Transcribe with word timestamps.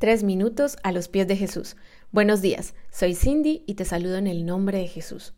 Tres 0.00 0.22
minutos 0.22 0.78
a 0.82 0.92
los 0.92 1.08
pies 1.08 1.28
de 1.28 1.36
Jesús. 1.36 1.76
Buenos 2.10 2.40
días, 2.40 2.72
soy 2.90 3.14
Cindy 3.14 3.64
y 3.66 3.74
te 3.74 3.84
saludo 3.84 4.16
en 4.16 4.28
el 4.28 4.46
nombre 4.46 4.78
de 4.78 4.88
Jesús. 4.88 5.34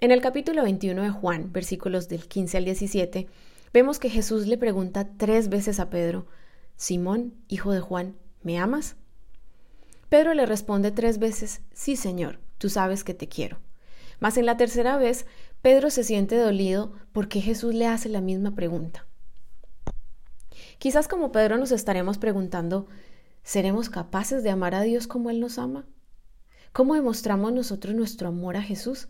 En 0.00 0.12
el 0.12 0.22
capítulo 0.22 0.62
21 0.62 1.02
de 1.02 1.10
Juan, 1.10 1.52
versículos 1.52 2.08
del 2.08 2.26
15 2.26 2.56
al 2.56 2.64
17, 2.64 3.26
vemos 3.74 3.98
que 3.98 4.08
Jesús 4.08 4.46
le 4.46 4.56
pregunta 4.56 5.10
tres 5.18 5.50
veces 5.50 5.78
a 5.78 5.90
Pedro, 5.90 6.26
Simón, 6.76 7.34
hijo 7.48 7.70
de 7.72 7.80
Juan, 7.80 8.16
¿me 8.42 8.58
amas? 8.58 8.96
Pedro 10.08 10.32
le 10.32 10.46
responde 10.46 10.90
tres 10.90 11.18
veces, 11.18 11.60
sí, 11.74 11.96
Señor, 11.96 12.40
tú 12.56 12.70
sabes 12.70 13.04
que 13.04 13.12
te 13.12 13.28
quiero. 13.28 13.58
Mas 14.20 14.38
en 14.38 14.46
la 14.46 14.56
tercera 14.56 14.96
vez, 14.96 15.26
Pedro 15.60 15.90
se 15.90 16.02
siente 16.02 16.38
dolido 16.38 16.94
porque 17.12 17.42
Jesús 17.42 17.74
le 17.74 17.88
hace 17.88 18.08
la 18.08 18.22
misma 18.22 18.54
pregunta. 18.54 19.06
Quizás 20.78 21.08
como 21.08 21.30
Pedro 21.30 21.58
nos 21.58 21.72
estaremos 21.72 22.16
preguntando, 22.16 22.88
¿Seremos 23.44 23.90
capaces 23.90 24.42
de 24.42 24.50
amar 24.50 24.74
a 24.74 24.80
Dios 24.80 25.06
como 25.06 25.28
Él 25.28 25.38
nos 25.38 25.58
ama? 25.58 25.86
¿Cómo 26.72 26.94
demostramos 26.94 27.52
nosotros 27.52 27.94
nuestro 27.94 28.28
amor 28.28 28.56
a 28.56 28.62
Jesús? 28.62 29.08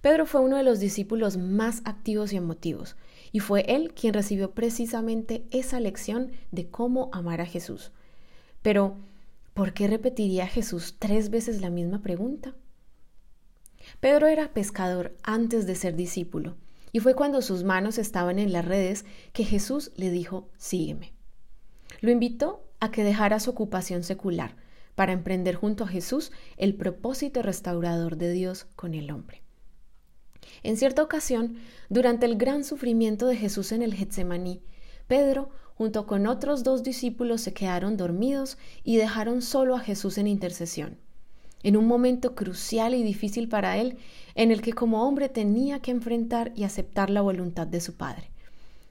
Pedro 0.00 0.26
fue 0.26 0.40
uno 0.40 0.56
de 0.56 0.64
los 0.64 0.80
discípulos 0.80 1.36
más 1.36 1.82
activos 1.84 2.32
y 2.32 2.36
emotivos, 2.36 2.96
y 3.32 3.40
fue 3.40 3.64
él 3.68 3.94
quien 3.94 4.12
recibió 4.12 4.50
precisamente 4.50 5.46
esa 5.50 5.80
lección 5.80 6.32
de 6.50 6.68
cómo 6.68 7.08
amar 7.12 7.40
a 7.40 7.46
Jesús. 7.46 7.92
Pero, 8.60 8.96
¿por 9.54 9.72
qué 9.72 9.86
repetiría 9.86 10.46
Jesús 10.46 10.96
tres 10.98 11.30
veces 11.30 11.60
la 11.60 11.70
misma 11.70 12.02
pregunta? 12.02 12.54
Pedro 14.00 14.26
era 14.26 14.52
pescador 14.52 15.16
antes 15.22 15.66
de 15.66 15.76
ser 15.76 15.96
discípulo, 15.96 16.56
y 16.92 16.98
fue 16.98 17.14
cuando 17.14 17.40
sus 17.40 17.62
manos 17.64 17.98
estaban 17.98 18.38
en 18.38 18.52
las 18.52 18.64
redes 18.64 19.06
que 19.32 19.44
Jesús 19.44 19.92
le 19.96 20.10
dijo, 20.10 20.50
sígueme. 20.58 21.14
Lo 22.00 22.10
invitó 22.10 22.69
a 22.80 22.90
que 22.90 23.04
dejara 23.04 23.40
su 23.40 23.50
ocupación 23.50 24.02
secular 24.02 24.56
para 24.94 25.12
emprender 25.12 25.54
junto 25.54 25.84
a 25.84 25.88
Jesús 25.88 26.32
el 26.56 26.74
propósito 26.74 27.42
restaurador 27.42 28.16
de 28.16 28.32
Dios 28.32 28.66
con 28.76 28.94
el 28.94 29.10
hombre. 29.10 29.42
En 30.62 30.76
cierta 30.76 31.02
ocasión, 31.02 31.56
durante 31.88 32.26
el 32.26 32.36
gran 32.36 32.64
sufrimiento 32.64 33.26
de 33.26 33.36
Jesús 33.36 33.72
en 33.72 33.82
el 33.82 33.94
Getsemaní, 33.94 34.62
Pedro, 35.06 35.50
junto 35.74 36.06
con 36.06 36.26
otros 36.26 36.62
dos 36.62 36.82
discípulos, 36.82 37.40
se 37.40 37.52
quedaron 37.52 37.96
dormidos 37.96 38.58
y 38.84 38.96
dejaron 38.96 39.42
solo 39.42 39.74
a 39.74 39.80
Jesús 39.80 40.18
en 40.18 40.26
intercesión, 40.26 40.98
en 41.62 41.76
un 41.76 41.86
momento 41.86 42.34
crucial 42.34 42.94
y 42.94 43.02
difícil 43.02 43.48
para 43.48 43.78
él, 43.78 43.98
en 44.34 44.50
el 44.50 44.62
que 44.62 44.72
como 44.72 45.06
hombre 45.06 45.28
tenía 45.28 45.80
que 45.80 45.90
enfrentar 45.90 46.52
y 46.54 46.64
aceptar 46.64 47.10
la 47.10 47.22
voluntad 47.22 47.66
de 47.66 47.80
su 47.80 47.94
Padre. 47.94 48.30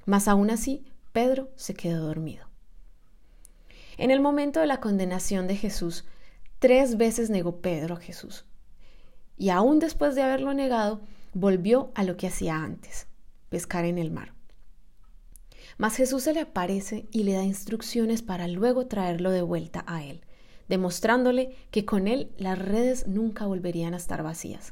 Mas 0.06 0.28
aún 0.28 0.50
así, 0.50 0.84
Pedro 1.12 1.50
se 1.56 1.74
quedó 1.74 2.06
dormido. 2.06 2.50
En 4.00 4.12
el 4.12 4.22
momento 4.22 4.62
de 4.62 4.66
la 4.66 4.80
condenación 4.80 5.46
de 5.46 5.58
Jesús, 5.58 6.06
tres 6.60 6.96
veces 6.96 7.30
negó 7.30 7.60
Pedro 7.60 7.96
a 7.96 8.00
Jesús. 8.00 8.46
Y 9.38 9.50
aún 9.50 9.80
después 9.80 10.16
de 10.16 10.22
haberlo 10.22 10.54
negado, 10.54 11.02
volvió 11.34 11.92
a 11.96 12.06
lo 12.06 12.16
que 12.16 12.28
hacía 12.28 12.56
antes, 12.56 13.08
pescar 13.50 13.84
en 13.84 13.98
el 13.98 14.10
mar. 14.10 14.32
Mas 15.78 15.98
Jesús 15.98 16.24
se 16.24 16.34
le 16.34 16.40
aparece 16.40 17.10
y 17.12 17.24
le 17.24 17.34
da 17.34 17.44
instrucciones 17.44 18.22
para 18.22 18.48
luego 18.48 18.88
traerlo 18.88 19.32
de 19.32 19.42
vuelta 19.42 19.84
a 19.86 20.02
él, 20.06 20.22
demostrándole 20.70 21.54
que 21.70 21.84
con 21.84 22.08
él 22.08 22.32
las 22.38 22.58
redes 22.58 23.06
nunca 23.06 23.48
volverían 23.48 23.94
a 23.94 23.98
estar 23.98 24.24
vacías. 24.24 24.72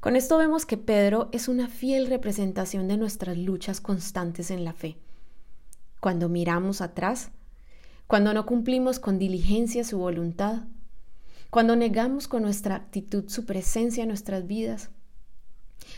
Con 0.00 0.16
esto 0.16 0.36
vemos 0.36 0.66
que 0.66 0.76
Pedro 0.76 1.30
es 1.32 1.48
una 1.48 1.68
fiel 1.68 2.08
representación 2.08 2.88
de 2.88 2.98
nuestras 2.98 3.38
luchas 3.38 3.80
constantes 3.80 4.50
en 4.50 4.66
la 4.66 4.74
fe. 4.74 4.98
Cuando 5.98 6.28
miramos 6.28 6.82
atrás, 6.82 7.30
cuando 8.08 8.32
no 8.32 8.46
cumplimos 8.46 8.98
con 8.98 9.18
diligencia 9.18 9.84
su 9.84 9.98
voluntad, 9.98 10.62
cuando 11.50 11.76
negamos 11.76 12.26
con 12.26 12.42
nuestra 12.42 12.74
actitud 12.74 13.28
su 13.28 13.44
presencia 13.44 14.02
en 14.02 14.08
nuestras 14.08 14.46
vidas. 14.46 14.88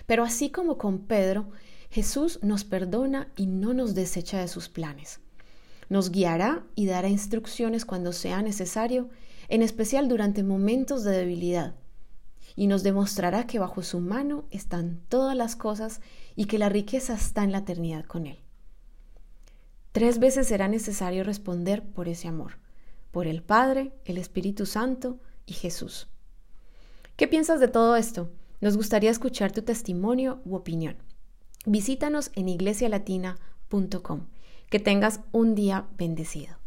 Pero 0.06 0.24
así 0.24 0.50
como 0.50 0.76
con 0.76 0.98
Pedro, 0.98 1.50
Jesús 1.88 2.40
nos 2.42 2.64
perdona 2.64 3.28
y 3.36 3.46
no 3.46 3.74
nos 3.74 3.94
desecha 3.94 4.40
de 4.40 4.48
sus 4.48 4.68
planes. 4.68 5.20
Nos 5.88 6.10
guiará 6.10 6.64
y 6.74 6.86
dará 6.86 7.08
instrucciones 7.08 7.84
cuando 7.84 8.12
sea 8.12 8.42
necesario, 8.42 9.08
en 9.48 9.62
especial 9.62 10.08
durante 10.08 10.42
momentos 10.42 11.04
de 11.04 11.12
debilidad. 11.12 11.76
Y 12.56 12.66
nos 12.66 12.82
demostrará 12.82 13.46
que 13.46 13.60
bajo 13.60 13.84
su 13.84 14.00
mano 14.00 14.46
están 14.50 15.00
todas 15.08 15.36
las 15.36 15.54
cosas 15.54 16.00
y 16.34 16.46
que 16.46 16.58
la 16.58 16.68
riqueza 16.68 17.14
está 17.14 17.44
en 17.44 17.52
la 17.52 17.58
eternidad 17.58 18.04
con 18.04 18.26
Él. 18.26 18.38
Tres 19.92 20.18
veces 20.18 20.46
será 20.46 20.68
necesario 20.68 21.24
responder 21.24 21.82
por 21.82 22.08
ese 22.08 22.28
amor, 22.28 22.58
por 23.10 23.26
el 23.26 23.42
Padre, 23.42 23.92
el 24.04 24.18
Espíritu 24.18 24.66
Santo 24.66 25.18
y 25.46 25.54
Jesús. 25.54 26.08
¿Qué 27.16 27.26
piensas 27.26 27.60
de 27.60 27.68
todo 27.68 27.96
esto? 27.96 28.30
Nos 28.60 28.76
gustaría 28.76 29.10
escuchar 29.10 29.52
tu 29.52 29.62
testimonio 29.62 30.40
u 30.44 30.54
opinión. 30.54 30.96
Visítanos 31.66 32.30
en 32.34 32.48
iglesialatina.com. 32.48 34.26
Que 34.70 34.78
tengas 34.78 35.20
un 35.32 35.56
día 35.56 35.88
bendecido. 35.98 36.59